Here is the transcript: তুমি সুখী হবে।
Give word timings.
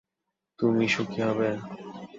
তুমি 0.59 0.85
সুখী 0.87 1.19
হবে। 1.21 1.49